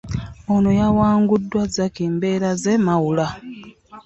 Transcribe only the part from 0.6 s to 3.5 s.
yawanguddwa Zacchy Mberaze Mawula